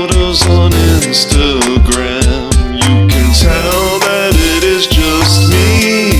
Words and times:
photos 0.00 0.46
on 0.48 0.70
Instagram. 1.02 2.48
You 2.72 3.06
can 3.06 3.28
tell 3.36 3.98
that 4.06 4.32
it 4.32 4.64
is 4.64 4.86
just 4.86 5.50
me. 5.52 6.16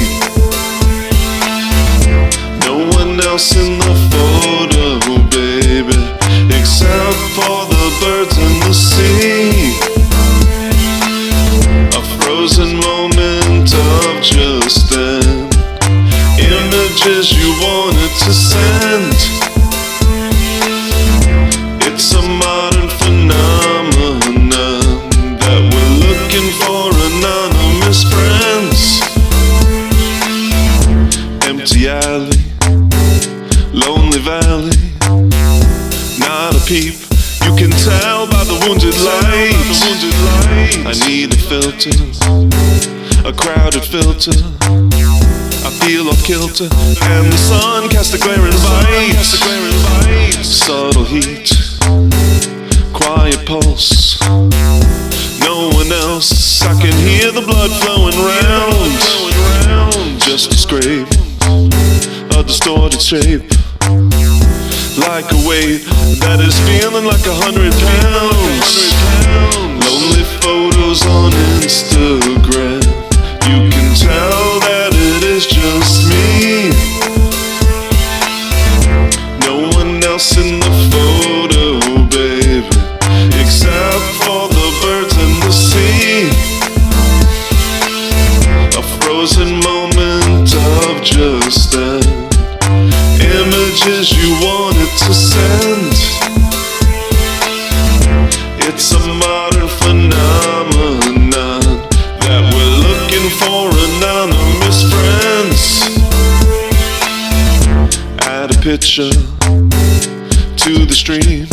No 2.67 2.75
one 2.99 3.19
else 3.21 3.57
in 3.57 3.79
the 3.79 3.95
photo, 4.13 4.89
baby, 5.31 6.01
except 6.59 7.21
for 7.37 7.57
the 7.73 7.87
birds 8.01 8.37
and 8.45 8.57
the 8.69 8.75
sea. 8.75 9.73
A 11.97 12.03
frozen 12.19 12.77
moment 12.77 13.73
of 13.73 14.23
just 14.23 14.91
then. 14.91 15.49
Images 16.39 17.33
you 17.33 17.49
wanted 17.65 18.13
to 18.25 18.33
send. 18.33 18.80
You 37.51 37.67
can 37.67 37.71
tell 37.71 38.31
by 38.31 38.45
the 38.45 38.55
wounded 38.63 38.95
light. 39.03 39.51
I 40.87 40.95
need 41.09 41.35
a 41.35 41.37
filter, 41.37 41.91
a 43.27 43.33
crowded 43.33 43.83
filter. 43.83 44.31
I 45.67 45.71
feel 45.83 46.09
off 46.09 46.23
kilter, 46.25 46.69
and 47.03 47.27
the 47.27 47.37
sun 47.37 47.89
casts 47.89 48.15
a 48.15 48.19
glaring 48.19 48.55
light. 48.55 49.19
Subtle 50.45 51.05
heat, 51.05 51.51
quiet 52.93 53.45
pulse. 53.47 54.21
No 55.41 55.71
one 55.75 55.91
else. 55.91 56.63
I 56.63 56.81
can 56.81 56.95
hear 57.03 57.33
the 57.33 57.43
blood 57.43 57.71
flowing 57.83 58.15
round. 58.15 58.95
Just 60.21 60.53
a 60.53 60.57
scrape, 60.57 61.11
a 62.39 62.45
distorted 62.45 63.03
shape. 63.03 63.60
Like 65.01 65.33
a 65.33 65.49
weight 65.49 65.81
that 66.21 66.41
is 66.41 66.53
feeling 66.69 67.05
like 67.05 67.25
a 67.25 67.33
hundred 67.33 67.73
pounds. 67.73 68.93
Lonely 69.81 70.25
photos 70.45 71.01
on 71.09 71.33
Instagram. 71.57 72.85
You 73.49 73.69
can 73.73 73.89
tell 73.97 74.61
that 74.61 74.93
it 74.93 75.25
is 75.25 75.47
just 75.49 76.05
me. 76.13 76.69
No 79.49 79.73
one 79.73 80.05
else 80.05 80.37
in 80.37 80.61
the 80.61 80.73
photo, 80.93 81.81
baby, 82.13 82.69
except 83.41 84.05
for 84.21 84.49
the 84.53 84.69
birds 84.85 85.17
and 85.17 85.35
the 85.45 85.53
sea. 85.53 86.29
A 88.77 88.83
frozen 89.01 89.61
moment 89.65 90.53
of 90.53 91.03
just 91.03 91.73
then. 91.73 92.05
Images 93.21 94.13
you 94.13 94.31
wanted 94.45 94.60
It's 98.69 98.93
a 98.93 98.99
modern 99.15 99.69
phenomenon 99.81 101.63
that 102.21 102.43
we're 102.53 102.77
looking 102.85 103.29
for 103.41 103.73
anonymous 103.97 104.81
friends. 104.93 105.61
Add 108.29 108.49
a 108.55 108.59
picture 108.61 109.13
to 110.57 110.73
the 110.85 110.95
stream. 110.95 111.49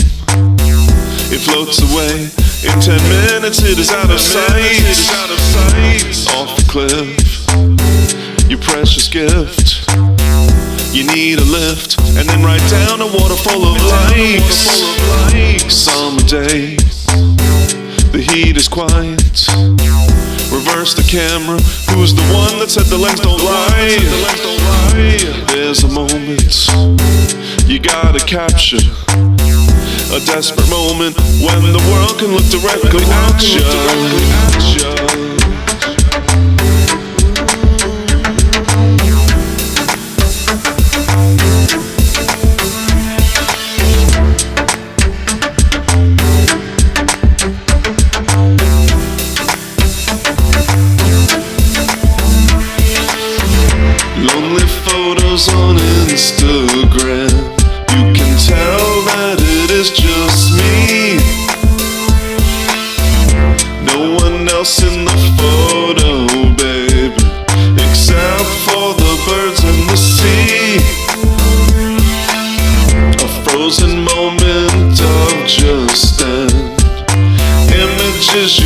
It 1.31 1.39
floats 1.39 1.79
away. 1.81 2.29
In 2.67 2.79
ten 2.81 3.01
minutes, 3.31 3.59
it 3.63 3.79
is 3.79 3.91
out 3.91 4.11
of 4.11 4.19
sight. 4.19 4.83
Off 6.35 6.55
the 6.57 6.65
cliff, 6.67 7.47
your 8.49 8.59
precious 8.59 9.07
gift. 9.07 9.87
You 10.97 11.05
need 11.05 11.37
a 11.37 11.45
lift, 11.45 11.99
and 12.17 12.27
then 12.27 12.43
right 12.43 12.59
down 12.71 13.01
a 13.01 13.05
waterfall 13.05 13.63
of 13.67 13.77
likes. 13.85 14.81
Summer 15.71 16.23
day, 16.25 16.75
the 18.09 18.17
heat 18.17 18.57
is 18.57 18.67
quiet. 18.67 19.21
Reverse 20.49 20.95
the 20.95 21.05
camera. 21.07 21.61
Who's 21.93 22.15
the 22.15 22.25
one 22.33 22.57
that 22.57 22.71
said 22.71 22.85
the 22.85 22.97
lens 22.97 23.19
don't 23.19 23.37
lie? 23.45 23.93
There's 25.53 25.83
a 25.83 25.87
moment 25.87 26.65
you 27.69 27.77
gotta 27.77 28.25
capture. 28.25 28.81
A 30.09 30.19
desperate 30.25 30.67
moment 30.67 31.15
when 31.45 31.61
the 31.61 31.83
world 31.93 32.17
can 32.17 32.33
look 32.33 32.49
directly 32.49 33.05
at 33.05 33.53
you. 33.53 35.06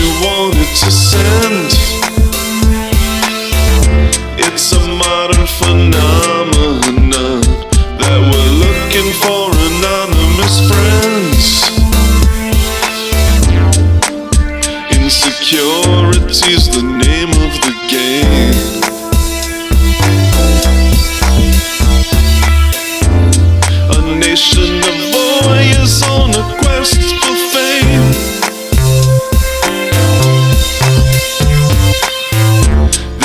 You 0.01 0.09
wanted 0.25 0.72
to 0.81 0.89
send. 0.89 1.69
It's 4.45 4.72
a 4.72 4.81
modern 5.03 5.45
phenomenon 5.59 7.41
that 8.01 8.19
we're 8.29 8.56
looking 8.66 9.09
for 9.22 9.44
anonymous 9.69 10.56
friends. 10.69 11.44
Insecurity's 14.97 16.66
the 16.75 16.81
name 16.81 17.11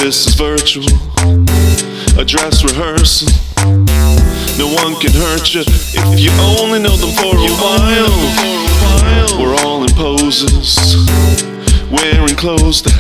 This 0.06 0.25
is 0.25 0.34
virtual, 0.34 0.87
a 2.17 2.25
dress 2.25 2.62
rehearsal. 2.62 3.27
No 4.56 4.69
one 4.69 4.94
can 5.00 5.11
hurt 5.11 5.53
you 5.53 5.62
if 5.67 6.20
you 6.20 6.31
only 6.61 6.79
know 6.79 6.94
them 6.94 7.11
for 7.11 7.35
a 7.35 7.50
while. 7.58 8.14
We're 9.37 9.56
all 9.64 9.82
in 9.82 9.91
poses, 9.94 10.94
wearing 11.91 12.37
clothes 12.37 12.82
that 12.82 12.94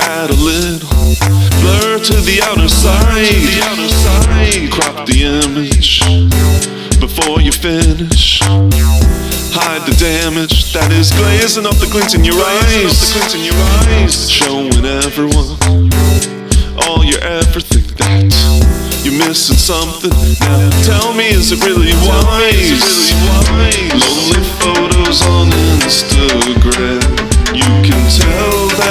add 0.00 0.30
a 0.30 0.40
little 0.42 1.14
blur 1.62 2.02
to 2.02 2.14
the 2.14 2.40
outer 2.42 2.68
side. 2.68 3.30
Crop 4.72 5.06
the 5.06 5.22
image 5.22 6.00
before 6.98 7.40
you 7.40 7.52
finish. 7.52 8.40
Hide 9.52 9.82
the 9.82 9.96
damage 9.98 10.72
that 10.74 10.92
is 10.94 11.10
glazing 11.10 11.66
off 11.66 11.78
the 11.82 11.90
glint 11.90 12.14
in 12.14 12.22
your 12.22 12.38
eyes. 12.38 14.30
Showing 14.30 14.70
everyone 14.86 15.58
all 16.86 17.02
your 17.04 17.18
everything 17.20 17.82
that 17.98 18.30
you're 19.02 19.18
missing 19.18 19.58
something. 19.58 20.14
Now 20.38 20.70
tell 20.86 21.10
me, 21.18 21.34
is 21.34 21.50
it 21.50 21.58
really 21.66 21.90
wise? 22.06 23.10
Lonely 23.90 24.42
photos 24.62 25.18
on 25.26 25.50
Instagram. 25.82 27.02
You 27.50 27.66
can 27.82 28.02
tell 28.06 28.54
that 28.78 28.89